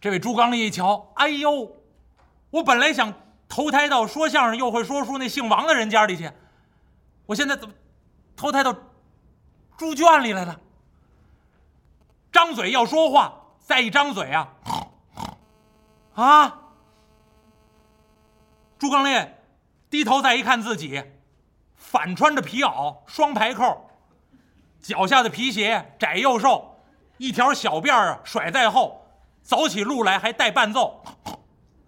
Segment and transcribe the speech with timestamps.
[0.00, 1.76] 这位朱刚烈一瞧，哎呦，
[2.50, 3.12] 我本来想
[3.48, 6.30] 投胎到说相声又会说书那姓王的人家里去，
[7.24, 7.74] 我现在怎么
[8.36, 8.74] 投胎到
[9.76, 10.60] 猪圈里来了？
[12.30, 14.52] 张嘴要说话，再一张嘴啊，
[16.14, 16.58] 啊！
[18.78, 19.42] 朱刚烈
[19.88, 21.02] 低头再一看自己，
[21.74, 23.88] 反穿着皮袄，双排扣，
[24.82, 26.78] 脚下的皮鞋窄又瘦，
[27.16, 29.05] 一条小辫儿甩在后。
[29.46, 31.00] 走起路来还带伴奏，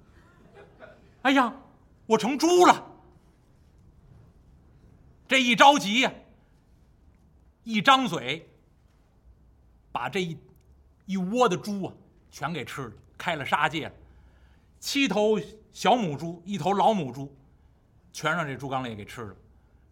[1.23, 1.53] 哎呀，
[2.07, 2.87] 我成猪了！
[5.27, 6.13] 这一着急呀，
[7.65, 8.49] 一张嘴，
[9.91, 10.39] 把这一
[11.05, 11.93] 一窝的猪啊
[12.31, 13.95] 全给吃了，开了杀戒了。
[14.79, 15.37] 七头
[15.73, 17.37] 小母猪，一头老母猪，
[18.13, 19.37] 全让这猪刚烈给吃了。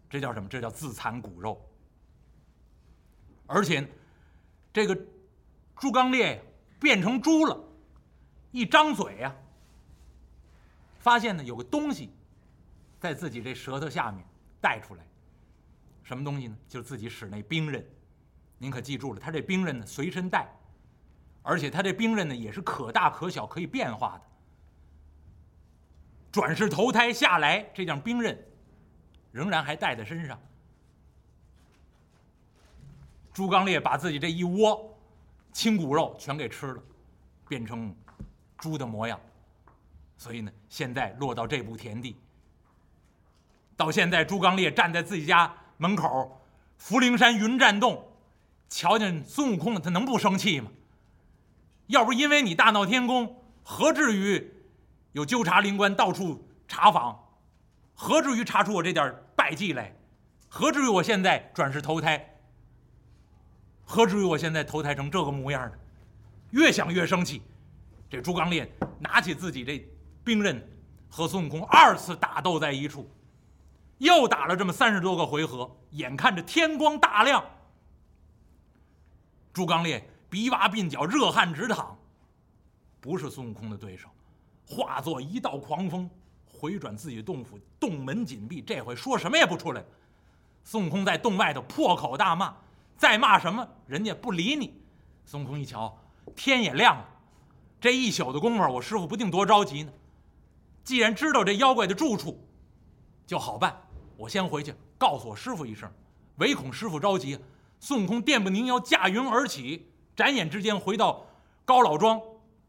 [0.09, 0.47] 这叫什么？
[0.47, 1.61] 这叫自残骨肉。
[3.45, 3.85] 而且，
[4.71, 4.97] 这个
[5.75, 6.41] 猪刚烈呀。
[6.79, 7.57] 变成猪了，
[8.51, 9.35] 一张嘴呀，
[10.99, 12.09] 发现呢有个东西
[12.99, 14.23] 在自己这舌头下面
[14.61, 15.03] 带出来，
[16.03, 16.57] 什么东西呢？
[16.67, 17.85] 就是自己使那兵刃。
[18.57, 20.47] 您可记住了，他这兵刃呢随身带，
[21.43, 24.23] 而且他这兵刃呢也是可大可小，可以变化的。
[26.31, 28.37] 转世投胎下来，这件兵刃
[29.31, 30.39] 仍然还带在身上。
[33.33, 34.96] 朱刚烈把自己这一窝。
[35.51, 36.81] 亲骨肉全给吃了，
[37.47, 37.95] 变成
[38.57, 39.19] 猪的模样，
[40.17, 42.15] 所以呢，现在落到这步田地。
[43.75, 46.41] 到现在，朱刚烈站在自己家门口，
[46.77, 48.07] 福陵山云栈洞，
[48.69, 50.71] 瞧见孙悟空了，他能不生气吗？
[51.87, 54.53] 要不是因为你大闹天宫，何至于
[55.13, 57.17] 有纠察灵官到处查访？
[57.93, 59.95] 何至于查出我这点败绩来？
[60.49, 62.36] 何至于我现在转世投胎？
[63.89, 65.77] 何至于我现在投胎成这个模样呢？
[66.51, 67.41] 越想越生气。
[68.09, 68.69] 这朱刚烈
[68.99, 69.87] 拿起自己这
[70.25, 70.61] 兵刃，
[71.09, 73.09] 和孙悟空二次打斗在一处，
[73.97, 75.73] 又打了这么三十多个回合。
[75.91, 77.41] 眼看着天光大亮，
[79.53, 81.97] 朱刚烈鼻洼鬓角热汗直淌，
[82.99, 84.09] 不是孙悟空的对手，
[84.67, 86.09] 化作一道狂风，
[86.45, 88.61] 回转自己洞府，洞门紧闭。
[88.61, 89.81] 这回说什么也不出来。
[90.65, 92.53] 孙悟空在洞外头破口大骂。
[92.97, 94.81] 再骂什么，人家不理你。
[95.23, 95.95] 孙悟空一瞧，
[96.35, 97.05] 天也亮了，
[97.79, 99.91] 这一宿的功夫，我师傅不定多着急呢。
[100.83, 102.43] 既然知道这妖怪的住处，
[103.25, 103.77] 就好办。
[104.15, 105.91] 我先回去告诉我师傅一声，
[106.37, 107.37] 唯恐师傅着急。
[107.79, 111.23] 孙悟空电不宁腰，驾云而起，转眼之间回到
[111.65, 112.19] 高老庄，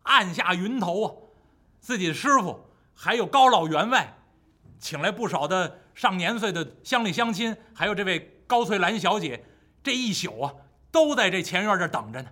[0.03, 1.15] 按下云头啊，
[1.81, 2.61] 自己的师傅
[2.93, 4.19] 还有高老员外，
[4.79, 9.43] 请来不少的上年岁的乡里乡亲，还有这位高翠兰小姐。
[9.89, 10.55] 这一宿啊，
[10.91, 12.31] 都在这前院这等着呢。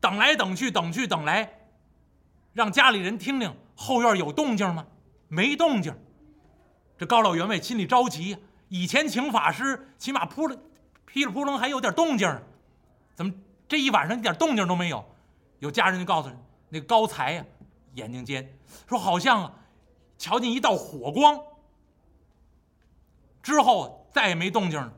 [0.00, 1.52] 等来等去，等去等来，
[2.54, 4.86] 让家里人听听后院有动静吗？
[5.28, 5.94] 没动静。
[6.96, 8.38] 这高老员外心里着急呀。
[8.70, 10.56] 以前请法师，起码扑了
[11.04, 12.34] 噼里扑棱还有点动静，
[13.14, 13.30] 怎么
[13.68, 15.04] 这一晚上一点动静都没有？
[15.58, 16.30] 有家人就告诉
[16.70, 17.44] 那个高才呀，
[17.96, 18.50] 眼睛尖，
[18.88, 19.52] 说好像啊，
[20.16, 21.38] 瞧见一道火光。
[23.42, 24.90] 之后再也没动静了。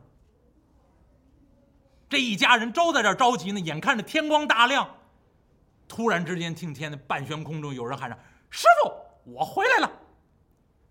[2.12, 4.86] 这一家人都在这着急呢，眼看着天光大亮，
[5.88, 8.18] 突然之间听天的半悬空中有人喊着
[8.50, 9.90] ：“师傅，我回来了。”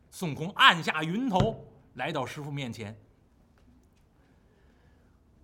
[0.09, 3.00] 孙悟空按下云头，来到师傅面前。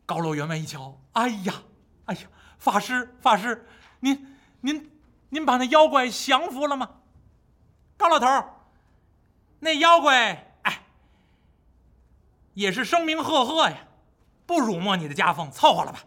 [0.03, 1.53] 高老员外一瞧，哎呀，
[2.05, 2.21] 哎呀，
[2.57, 3.63] 法师，法师，
[3.99, 4.91] 您您
[5.29, 6.89] 您把那妖怪降服了吗？
[7.97, 8.25] 高老头
[9.59, 10.81] 那妖怪，哎，
[12.55, 13.86] 也是声名赫赫呀。
[14.47, 15.99] 不辱没你的家风，凑合了吧？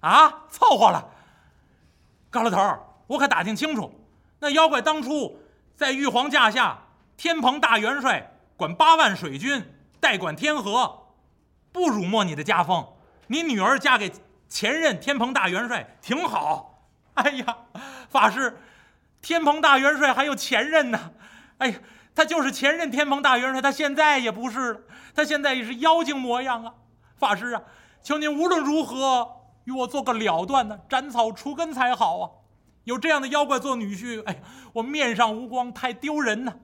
[0.00, 1.10] 啊，凑合了。
[2.30, 2.58] 高老头
[3.06, 3.92] 我可打听清楚，
[4.38, 5.38] 那妖怪当初
[5.74, 6.78] 在玉皇驾下，
[7.16, 9.62] 天蓬大元帅管八万水军，
[10.00, 11.08] 代管天河，
[11.72, 12.86] 不辱没你的家风。
[13.26, 14.12] 你女儿嫁给
[14.48, 16.86] 前任天蓬大元帅，挺好。
[17.14, 17.56] 哎呀，
[18.08, 18.60] 法师，
[19.20, 21.12] 天蓬大元帅还有前任呢。
[21.58, 21.78] 哎呀，
[22.14, 24.80] 他就是前任天蓬大元帅，他现在也不是了，
[25.14, 26.74] 他现在也是妖精模样啊。
[27.16, 27.62] 法师啊，
[28.02, 32.30] 求您无论如何与我做个了断呢，斩草除根才好啊！
[32.84, 34.42] 有这样的妖怪做女婿，哎，
[34.74, 36.54] 我面上无光，太丢人呢。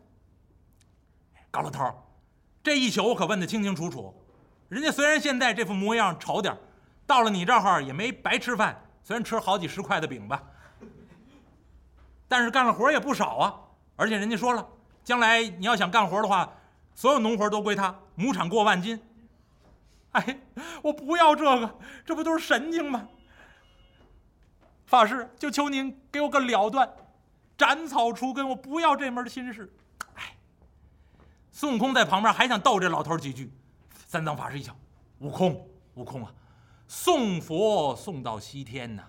[1.50, 1.91] 高老头
[2.62, 4.14] 这一宿我可问得清清楚楚，
[4.69, 6.55] 人家虽然现在这副模样丑点
[7.06, 10.43] 到了你这儿也没白吃饭，虽然吃好几十块的饼吧，
[12.29, 13.55] 但是干了活也不少啊。
[13.97, 14.67] 而且人家说了，
[15.02, 16.52] 将来你要想干活的话，
[16.94, 19.00] 所有农活都归他，亩产过万斤。
[20.12, 20.41] 哎，
[20.83, 23.09] 我不要这个，这不都是神经吗？
[24.87, 26.93] 法师，就求您给我个了断，
[27.57, 29.73] 斩草除根，我不要这门亲事。
[30.15, 30.35] 哎，
[31.53, 33.53] 孙悟空在旁边还想逗这老头几句，
[34.07, 34.75] 三藏法师一瞧，
[35.21, 36.35] 悟空，悟空啊，
[36.89, 39.05] 送佛送到西天呐。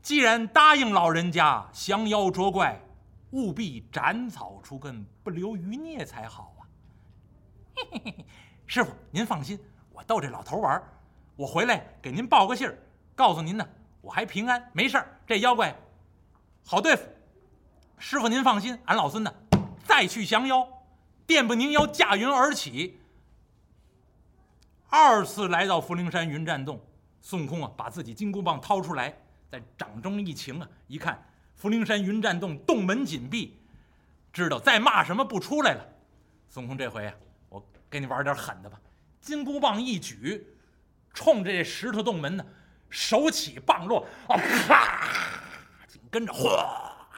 [0.00, 2.80] 既然答应老人家降妖捉怪，
[3.32, 6.64] 务必斩草除根，不留余孽才好啊！
[7.76, 8.26] 嘿嘿嘿，
[8.70, 9.58] 师傅您放心，
[9.92, 10.80] 我逗这老头玩，
[11.34, 12.78] 我回来给您报个信儿，
[13.16, 13.68] 告诉您呢，
[14.00, 15.76] 我还平安，没事儿，这妖怪
[16.64, 17.02] 好对付。
[17.98, 19.34] 师傅您放心，俺老孙呢
[19.82, 20.64] 再去降妖，
[21.26, 23.00] 电不宁妖驾云而起，
[24.88, 26.80] 二次来到福陵山云栈洞，
[27.20, 29.12] 孙悟空啊，把自己金箍棒掏出来。
[29.50, 31.20] 在掌中一擎啊，一看
[31.56, 33.58] 福陵山云栈洞洞门紧闭，
[34.32, 35.84] 知道再骂什么不出来了。
[36.48, 37.12] 孙悟空这回啊，
[37.90, 38.80] 给你玩点狠的吧，
[39.20, 40.46] 金箍棒一举，
[41.12, 42.44] 冲着这石头洞门呢，
[42.88, 44.36] 手起棒落，啊
[44.68, 45.08] 啪，
[45.88, 47.08] 紧跟着哗，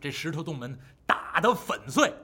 [0.00, 2.14] 这石头洞门打得粉碎。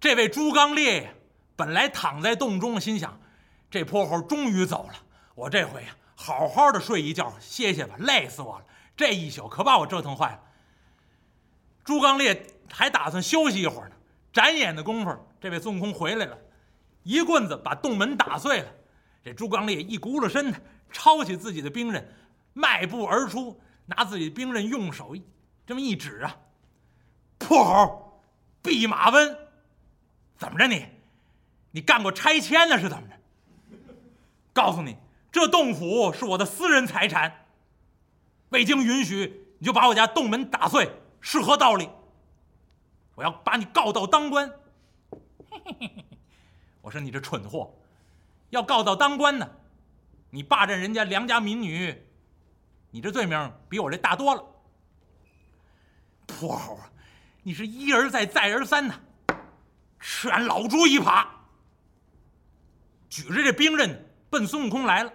[0.00, 1.10] 这位朱刚烈呀，
[1.54, 3.20] 本来躺在洞中，心想
[3.70, 4.94] 这泼猴终于走了，
[5.34, 5.94] 我这回呀。
[6.20, 8.64] 好好的睡一觉，歇歇吧，累死我了。
[8.96, 10.40] 这一宿可把我折腾坏了。
[11.84, 13.94] 朱刚烈还打算休息一会儿呢，
[14.38, 16.38] 眨眼的功夫，这位孙悟空回来了，
[17.02, 18.68] 一棍子把洞门打碎了。
[19.24, 20.54] 这朱刚烈一轱辘身，
[20.92, 22.08] 抄起自己的兵刃，
[22.52, 25.16] 迈步而出，拿自己的兵刃用手
[25.66, 26.36] 这么一指啊，
[27.36, 28.22] 破猴，
[28.62, 29.36] 弼马温，
[30.36, 30.86] 怎么着你？
[31.72, 33.14] 你干过拆迁的是怎么着？
[34.52, 34.96] 告诉你。
[35.32, 37.44] 这洞府是我的私人财产，
[38.50, 41.88] 未经允许你就把我家洞门打碎，是何道理？
[43.18, 44.48] 我要把你告到当官。
[46.80, 47.74] 我说你这蠢货，
[48.50, 49.50] 要告到当官呢？
[50.30, 52.00] 你霸占人家良家民女，
[52.92, 54.44] 你这罪名比我这大多了。
[56.28, 56.88] 泼猴啊，
[57.42, 58.94] 你是一而再再而三呐，
[59.98, 61.26] 吃俺老猪一耙！
[63.10, 64.06] 举着这兵刃。
[64.30, 65.12] 奔孙悟空来了，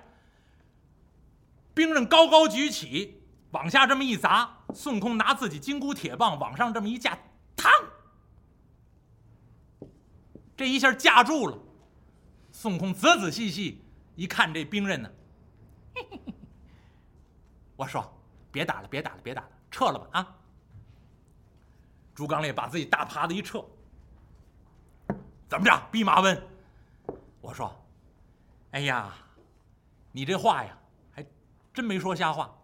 [1.73, 3.21] 兵刃高高举起，
[3.51, 7.15] 往下这么一砸，孙悟空拿自己金箍铁棒往上这么一架，
[7.55, 7.69] 嘡，
[10.55, 11.57] 这一下架住了。
[12.51, 13.81] 孙悟空仔仔细细
[14.15, 15.11] 一看这兵刃呢，
[17.75, 18.13] 我说
[18.51, 20.35] 别打了，别打了，别打了，撤了吧啊！
[22.13, 23.65] 朱刚烈把自己大耙子一撤，
[25.50, 26.41] 怎么着，弼马温？
[27.41, 27.73] 我说。
[28.69, 29.13] 哎呀，
[30.11, 30.77] 你这话呀，
[31.11, 31.25] 还
[31.73, 32.55] 真没说瞎话。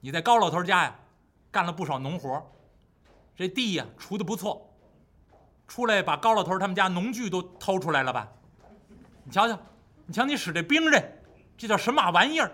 [0.00, 0.94] 你在高老头家呀，
[1.50, 2.50] 干了不少农活
[3.34, 4.73] 这地呀锄的不错。
[5.66, 8.28] 出来把高老头他们家农具都偷出来了吧？
[9.24, 9.58] 你瞧瞧，
[10.06, 11.22] 你瞧你使这兵刃，
[11.56, 12.52] 这叫什么玩意儿？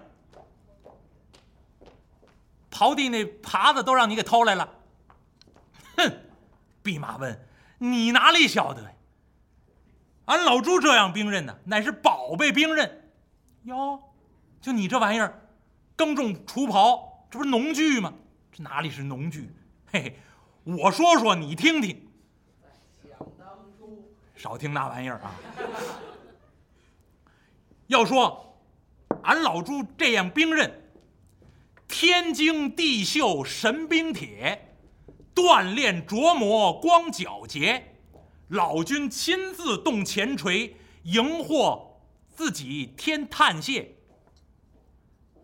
[2.70, 4.72] 刨地那耙子都让你给偷来了。
[5.96, 6.12] 哼，
[6.82, 7.46] 弼马温，
[7.78, 8.92] 你哪里晓得呀？
[10.26, 13.10] 俺老朱这样兵刃呢，乃是宝贝兵刃，
[13.64, 14.00] 哟，
[14.60, 15.48] 就你这玩意儿，
[15.96, 18.14] 耕种锄刨，这不是农具吗？
[18.52, 19.52] 这哪里是农具？
[19.90, 20.18] 嘿嘿，
[20.62, 22.09] 我说说你听听。
[24.40, 25.36] 少听那玩意儿啊！
[27.88, 28.58] 要说
[29.22, 30.82] 俺老朱这样兵刃，
[31.86, 34.74] 天经地秀神兵铁，
[35.34, 37.98] 锻炼琢磨光皎洁。
[38.48, 42.00] 老君亲自动前锤，迎获
[42.34, 43.94] 自己添炭屑，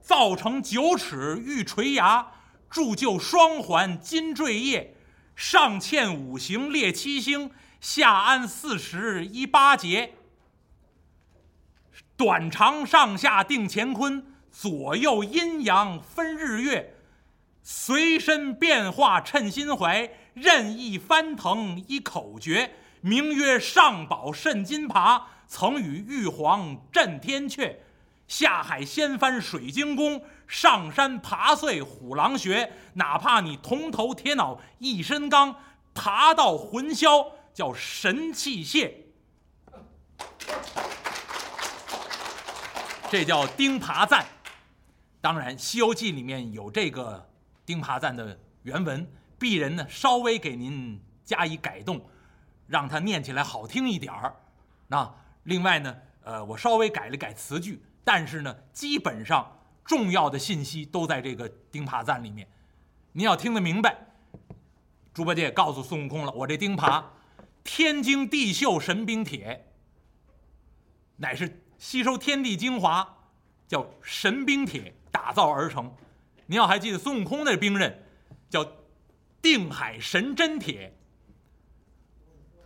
[0.01, 2.27] 造成九尺玉锤牙，
[2.71, 4.97] 铸就双环金坠叶，
[5.35, 7.51] 上嵌五行列七星，
[7.89, 10.15] 下安四时一八节。
[12.17, 16.97] 短长上下定乾坤，左右阴阳分日月，
[17.63, 22.75] 随身变化称心怀，任意翻腾一口诀。
[23.03, 27.77] 名曰上宝肾金耙，曾与玉皇震天阙，
[28.27, 32.73] 下海掀翻水晶宫，上山爬碎虎狼穴。
[32.95, 35.55] 哪怕你铜头铁脑一身钢，
[35.95, 38.93] 爬到魂销叫神器械。
[43.11, 44.27] 这叫钉耙赞。
[45.23, 47.27] 当然，《西游记》里面有这个
[47.65, 49.11] 钉耙赞的原文，
[49.41, 52.07] 鄙人呢稍微给您加以改动。
[52.67, 54.35] 让它念起来好听一点儿，
[54.89, 55.09] 那
[55.45, 62.49] 另外呢，呃，我稍微改了改词句，但是呢，基本上重要的信息都在这个钉耙赞里面。
[63.13, 63.97] 您要听得明白，
[65.15, 67.05] 猪八戒告诉孙悟空了，我这钉耙，
[67.67, 69.67] 天经地秀神兵铁，
[71.17, 73.07] 乃是吸收天地精华，
[73.67, 75.93] 叫神兵铁打造而成。
[76.47, 78.05] 您要还记得孙悟空那兵刃
[78.49, 78.65] 叫
[79.43, 80.97] 定海神针铁，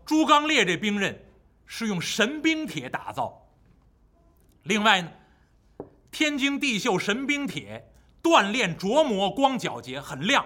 [0.05, 1.25] 朱刚烈这兵刃
[1.65, 3.49] 是用神兵铁打造。
[4.65, 5.11] 另外呢，
[6.11, 7.91] 天津地秀神兵铁
[8.23, 10.45] 锻炼琢磨光皎洁，很亮。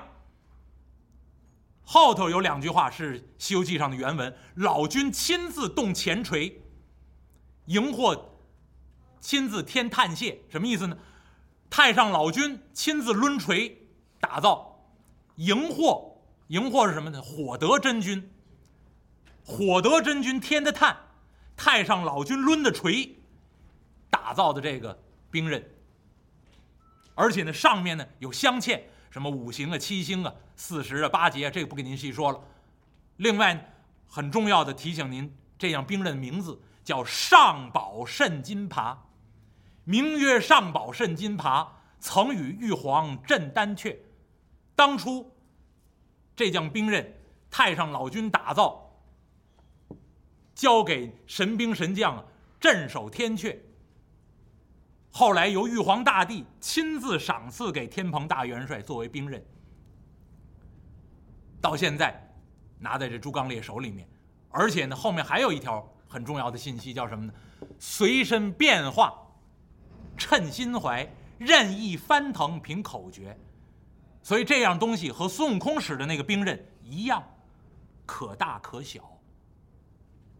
[1.85, 6.63] 后头有两句话是《西游记》上的原文：老君亲自动前锤，
[7.67, 8.19] 荧惑
[9.21, 10.97] 亲自添炭屑，什么意思呢？
[11.69, 13.87] 太上老君亲自抡锤
[14.19, 14.87] 打造，
[15.37, 16.15] 荧惑，
[16.49, 17.21] 荧惑是什么呢？
[17.21, 18.31] 火德真君，
[19.45, 20.97] 火德真君添的炭，
[21.57, 23.17] 太上老君抡的锤，
[24.09, 24.99] 打造的这个
[25.31, 25.71] 兵刃，
[27.15, 28.81] 而且呢，上面呢有镶嵌。
[29.15, 32.41] 什么五行啊、七星啊、四时啊、八节啊，这个不跟您细说了。
[33.19, 33.73] 另外，
[34.09, 38.97] 很重要的提醒您，这样兵刃名字叫上宝肾金耙，
[39.85, 41.65] 名曰上宝肾金耙，
[42.01, 43.97] 曾与玉皇镇丹阙。
[44.75, 45.31] 当初
[46.35, 47.17] 这将兵刃，
[47.49, 48.99] 太上老君打造，
[50.57, 52.27] 交给神兵神将
[52.59, 53.57] 镇守天阙。
[55.17, 59.41] 后来由玉皇大帝亲自赏赐给天蓬大元帅作为兵刃，
[61.61, 62.21] 到现在
[62.81, 64.09] 拿在这朱刚烈手里面，
[64.51, 67.33] 而且呢后面还有一条很重要的信息，叫什么呢？
[67.79, 69.17] 随身变化，
[70.17, 73.39] 称心怀，任意翻腾凭口诀。
[74.21, 77.23] 所以这样东西和孙悟空使的那个兵刃一样，
[78.05, 79.09] 可大可小。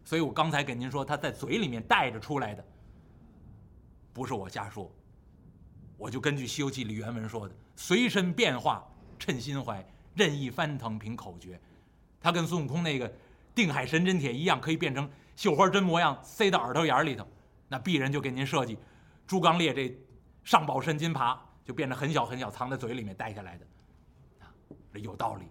[0.03, 2.65] 所以我刚才给您说他在嘴里面带着出来的。
[4.15, 4.89] 不是我瞎说，
[5.97, 8.87] 我就根据《西游记》里原文说的，随身变化，
[9.19, 11.59] 趁心怀，任意翻腾凭口诀。
[12.21, 13.13] 他跟孙悟空那个
[13.53, 17.27] 定海神针铁一样，可以变成绣花针模样，塞到耳朵眼里头。
[17.67, 18.77] 那鄙人就给您设计，
[19.27, 19.93] 朱刚烈这
[20.45, 23.65] 上宝肾金耙就变得很小很小，藏在嘴里面带下来的，
[24.39, 24.47] 啊
[24.93, 25.43] 这有道理。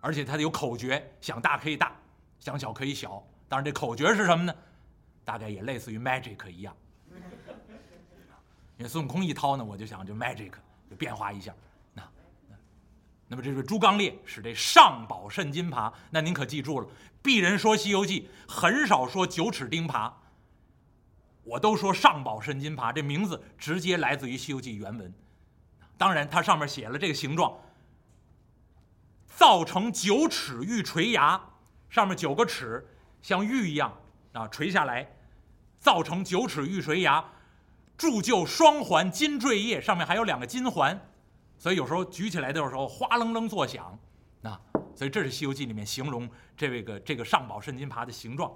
[0.00, 1.96] 而且它有口诀，想大可以大，
[2.40, 3.24] 想小可以小。
[3.48, 4.52] 当然这口诀是什么呢？
[5.24, 6.76] 大概也类似于 magic 一样。
[8.76, 10.50] 因为孙悟空一掏呢，我就想就 magic
[10.90, 11.54] 就变化一下，
[11.92, 12.02] 那
[13.28, 16.88] 那么这是朱刚烈使这上宝肾金耙，那您可记住了，
[17.22, 20.12] 鄙人说《西游记》很少说九齿钉耙，
[21.44, 25.14] 我都说上宝肾金耙，这名字直接来自于《西游记》原文。
[25.96, 27.56] 当然，它上面写了这个形状，
[29.26, 31.40] 造成九齿玉垂牙，
[31.88, 32.84] 上面九个齿
[33.22, 33.96] 像玉一样
[34.32, 35.08] 啊垂下来，
[35.78, 37.24] 造成九齿玉垂牙。
[37.96, 41.08] 铸就双环金坠叶，上面还有两个金环，
[41.56, 43.98] 所以有时候举起来的时候哗楞楞作响，
[44.42, 44.60] 啊，
[44.94, 48.52] 所以这是《西游记》里面形容这位个这个上宝肾金耙的形状。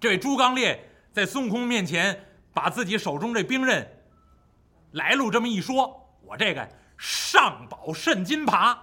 [0.00, 2.24] 这位朱刚烈在孙悟空面前
[2.54, 3.86] 把自己手中这兵刃
[4.92, 8.78] 来路这么一说，我这个上宝肾金耙，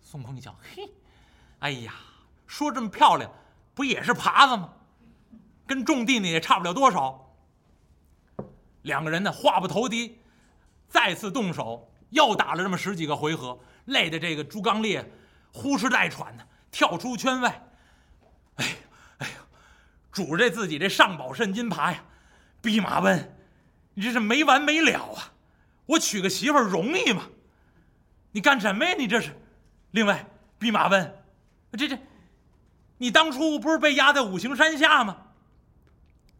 [0.00, 0.90] 孙悟空一瞧，嘿，
[1.58, 1.92] 哎呀，
[2.46, 3.30] 说这么漂亮，
[3.74, 4.72] 不也是耙子吗？
[5.66, 7.34] 跟种地呢也差不了多少。
[8.82, 10.20] 两个人呢话不投机，
[10.88, 15.08] 再次动手，又打了这么十几个回合，累得这个朱刚烈
[15.52, 17.68] 呼哧带喘的跳出圈外。
[18.56, 18.66] 哎
[19.18, 19.34] 哎呀，
[20.10, 22.04] 拄着自己这上宝肾金耙呀，
[22.60, 23.36] 弼马温，
[23.94, 25.32] 你这是没完没了啊！
[25.86, 27.28] 我娶个媳妇容易吗？
[28.32, 28.94] 你干什么呀？
[28.98, 29.30] 你这是？
[29.92, 30.26] 另外，
[30.58, 31.22] 弼马温，
[31.72, 31.98] 这这，
[32.98, 35.16] 你当初不是被压在五行山下吗？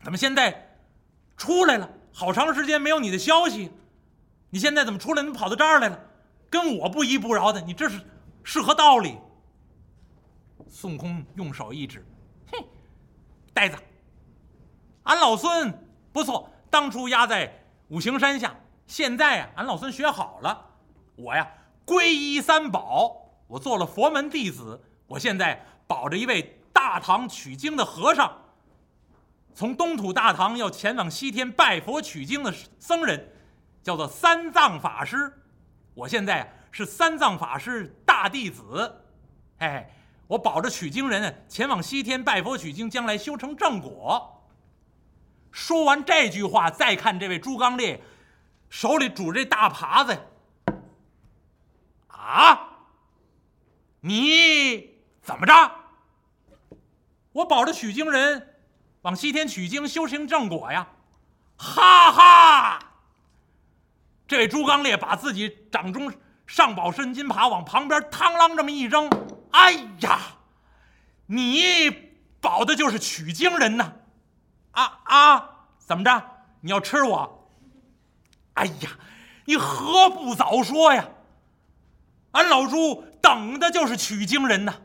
[0.02, 0.76] 怎么现在
[1.36, 1.88] 出来了？
[2.12, 3.70] 好长时间没有你的消息，
[4.50, 5.22] 你现在怎么出来？
[5.22, 5.98] 怎么跑到这儿来了？
[6.50, 8.00] 跟我不依不饶的，你这是
[8.42, 9.16] 是何道理？
[10.68, 12.04] 孙悟空用手一指，
[12.50, 12.64] 哼，
[13.54, 13.76] 呆子，
[15.04, 15.72] 俺老孙
[16.12, 18.54] 不错，当初压在五行山下，
[18.86, 20.66] 现在啊，俺老孙学好了，
[21.16, 21.48] 我呀
[21.86, 28.41] 皈依三宝，我做了佛门弟子，我现在保着一位大唐取经的和尚。
[29.54, 33.32] 从东土大唐要前往西天拜佛取经的僧人，
[33.82, 35.32] 叫做三藏法师。
[35.94, 39.02] 我现在是三藏法师大弟子，
[39.58, 39.90] 哎，
[40.26, 44.42] 我保着取经人前往西天拜佛取经，将来修成正果。
[45.50, 48.02] 说完这句话，再看这位朱刚烈
[48.70, 50.18] 手里拄着这大耙子，
[52.06, 52.68] 啊，
[54.00, 55.70] 你怎么着？
[57.32, 58.48] 我保着取经人。
[59.02, 60.86] 往西天取经修行正果呀，
[61.56, 62.78] 哈哈！
[64.28, 66.12] 这位朱刚烈把自己掌中
[66.46, 69.10] 上宝身金耙往旁边嘡啷这么一扔，
[69.50, 70.20] 哎呀，
[71.26, 71.90] 你
[72.40, 73.92] 保的就是取经人呐！
[74.70, 76.22] 啊啊，怎么着？
[76.60, 77.48] 你要吃我？
[78.54, 78.90] 哎呀，
[79.46, 81.08] 你何不早说呀？
[82.30, 84.76] 俺老朱等的就是取经人呐，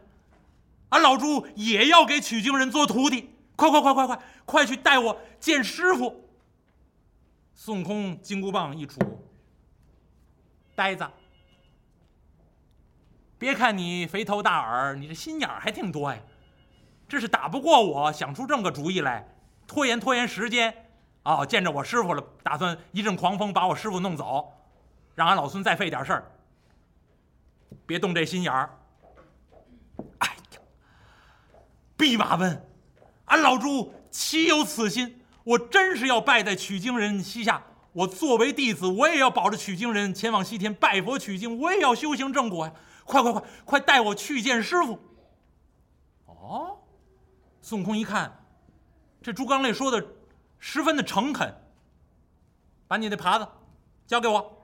[0.90, 3.37] 俺老朱也要给取经人做徒弟。
[3.58, 6.30] 快快快快快快去带我见师傅！
[7.54, 9.00] 孙悟空金箍棒一杵，
[10.76, 11.06] 呆子，
[13.40, 16.20] 别看你肥头大耳，你这心眼儿还挺多呀。
[17.10, 19.28] 这是打不过我，想出这么个主意来，
[19.66, 20.86] 拖延拖延时间。
[21.24, 24.54] 哦，见着我师傅了，打算一阵狂风把我师傅弄走，
[25.16, 26.32] 让俺老孙再费点事儿。
[27.88, 28.78] 别动这心眼儿。
[30.20, 30.60] 哎呀，
[31.98, 32.66] 弼马温，
[33.28, 35.22] 俺老朱岂有此心？
[35.44, 37.64] 我真是要拜在取经人膝下。
[37.94, 42.74] 我作为弟子，我也要保着取经人前往西天拜佛取经，我也要修行正果呀！
[43.06, 45.00] 快快快快带我去见师傅！
[46.26, 46.78] 哦，
[47.62, 48.46] 孙悟空一看，
[49.22, 50.06] 这猪刚鬣说的
[50.60, 51.56] 十分的诚恳，
[52.88, 53.48] 把你的耙子
[54.06, 54.62] 交给我。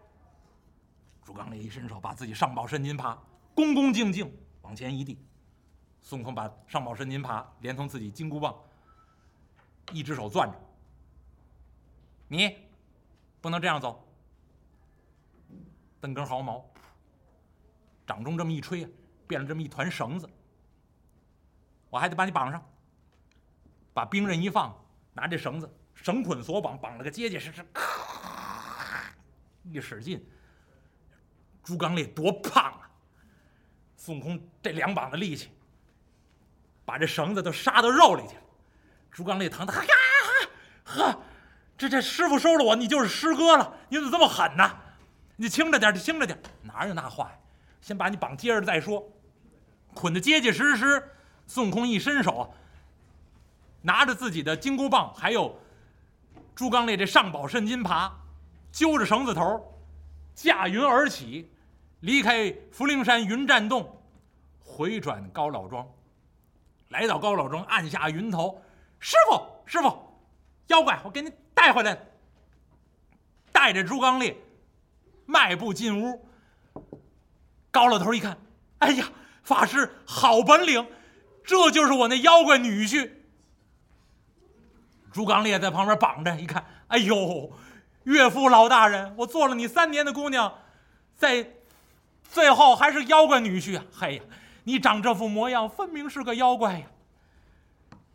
[1.26, 3.18] 猪刚鬣一伸手，把自己上宝神金耙
[3.56, 5.18] 恭恭敬敬往前一递。
[6.04, 8.54] 孙悟空把上宝神金耙连同自己金箍棒，
[9.94, 10.60] 一只手攥着。
[12.28, 12.58] 你
[13.40, 14.06] 不能这样走。
[16.02, 16.70] 蹬根毫毛，
[18.06, 18.90] 掌中这么一吹啊，
[19.26, 20.30] 变了这么一团绳子。
[21.90, 22.62] 我还得把你绑上。
[23.94, 24.76] 把兵刃一放，
[25.14, 27.66] 拿这绳子绳捆索绑，绑了个结结实实。
[29.64, 30.22] 一使劲，
[31.64, 32.92] 猪刚鬣多胖啊！
[33.96, 35.50] 孙悟空这两膀子力气，
[36.86, 38.42] 把这绳子都杀到肉里去了。
[39.12, 39.94] 猪刚鬣疼的哈呀
[40.84, 41.20] 呵，
[41.78, 43.74] 这这师傅收了我，你就是师哥了。
[43.90, 44.78] 你怎么这么狠呢？
[45.36, 47.38] 你轻着点，轻着点，哪有那话呀？
[47.82, 49.04] 先把你绑结实再说。
[49.94, 51.12] 捆得结结实实，
[51.46, 52.54] 孙悟空一伸手，
[53.82, 55.60] 拿着自己的金箍棒，还有
[56.56, 58.12] 猪刚鬣这上宝肾金耙，
[58.72, 59.80] 揪着绳子头，
[60.34, 61.52] 驾云而起，
[62.00, 64.02] 离开福陵山云栈洞，
[64.60, 65.88] 回转高老庄。
[66.94, 68.62] 来到高老庄，按下云头，
[69.00, 70.16] 师傅，师傅，
[70.68, 72.00] 妖怪，我给你带回来了。
[73.52, 74.36] 带着猪刚鬣，
[75.26, 76.28] 迈步进屋。
[77.72, 78.38] 高老头一看，
[78.78, 79.10] 哎呀，
[79.44, 80.88] 法师好本领，
[81.44, 83.10] 这就是我那妖怪女婿。
[85.12, 87.52] 猪刚鬣在旁边绑着，一看，哎呦，
[88.04, 90.60] 岳父老大人，我做了你三年的姑娘，
[91.16, 91.54] 在
[92.22, 93.86] 最后还是妖怪女婿啊！
[93.92, 94.24] 嘿呀，
[94.64, 96.88] 你长这副模样，分明是个妖怪呀！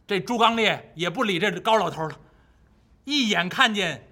[0.06, 2.18] 这猪刚鬣也不理这高老头了，
[3.04, 4.08] 一眼看见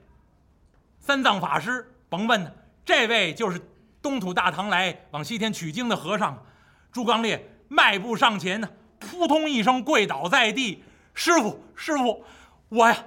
[1.01, 3.61] 三藏法师，甭问了，这位就是
[4.03, 6.45] 东土大唐来往西天取经的和尚。
[6.93, 8.69] 猪刚鬣迈步上前呢，
[8.99, 12.25] 扑通一声跪倒在地：“师傅，师傅，
[12.69, 13.05] 我呀，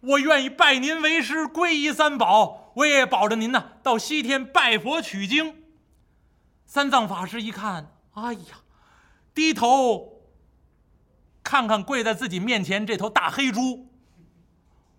[0.00, 5.62] 我愿意拜您为师，皈依三宝，我也保着您呢，到西天拜佛取经。”
[6.66, 8.60] 三藏法师一看，哎呀，
[9.34, 10.10] 低头。
[11.44, 13.88] 看看跪在自己面前这头大黑猪，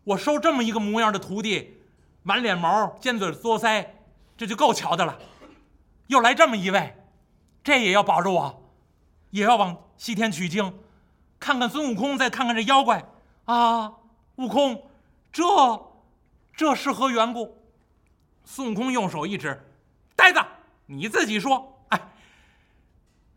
[0.04, 1.78] 我收这么一个模样的徒弟，
[2.22, 3.88] 满脸毛，尖嘴嘬腮，
[4.36, 5.18] 这就够瞧的了。
[6.08, 6.98] 又来这么一位，
[7.64, 8.72] 这也要保着我，
[9.30, 10.78] 也要往西天取经。
[11.40, 13.06] 看看孙悟空，再看看这妖怪
[13.46, 13.94] 啊！
[14.36, 14.90] 悟空，
[15.32, 15.44] 这
[16.54, 17.58] 这是何缘故？
[18.44, 19.66] 孙悟空用手一指，
[20.16, 20.40] 呆子，
[20.88, 21.83] 你自己说。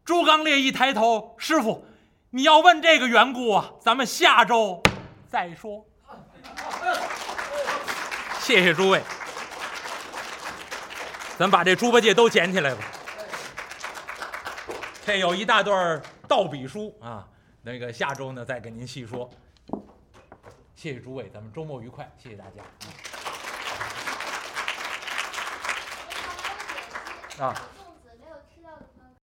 [0.07, 1.85] 朱，刚鬣一抬头，师傅。
[2.31, 4.81] 你要问这个缘故啊，咱们下周
[5.29, 5.85] 再说。
[8.39, 9.03] 谢谢诸位，
[11.37, 12.85] 咱把这猪八戒都捡起来吧。
[15.05, 17.27] 这有一大段道笔书啊，
[17.63, 19.29] 那个下周呢再跟您细说。
[20.77, 22.45] 谢谢诸位，咱们周末愉快，谢谢大
[27.39, 27.45] 家。
[27.45, 27.57] 啊。